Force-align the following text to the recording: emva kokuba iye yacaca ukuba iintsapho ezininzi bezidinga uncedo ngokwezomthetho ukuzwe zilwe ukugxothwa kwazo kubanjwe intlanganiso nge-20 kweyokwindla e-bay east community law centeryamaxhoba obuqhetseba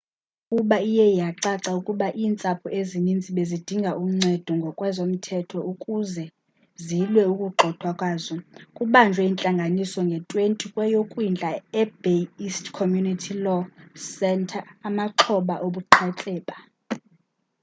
emva 0.03 0.47
kokuba 0.57 0.77
iye 0.89 1.05
yacaca 1.19 1.69
ukuba 1.79 2.07
iintsapho 2.19 2.67
ezininzi 2.79 3.29
bezidinga 3.37 3.91
uncedo 4.05 4.51
ngokwezomthetho 4.59 5.57
ukuzwe 5.71 6.23
zilwe 6.85 7.23
ukugxothwa 7.33 7.91
kwazo 7.99 8.35
kubanjwe 8.75 9.21
intlanganiso 9.29 9.99
nge-20 10.09 10.59
kweyokwindla 10.73 11.49
e-bay 11.81 12.21
east 12.45 12.65
community 12.77 13.33
law 13.45 13.61
centeryamaxhoba 14.15 15.55
obuqhetseba 15.65 16.55